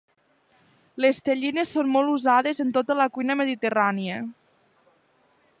Les 1.05 1.19
tellines 1.29 1.75
són 1.77 1.93
molt 1.97 2.15
usades 2.15 2.63
en 2.65 2.73
tota 2.81 2.99
la 3.03 3.09
cuina 3.19 3.39
mediterrània. 3.43 4.21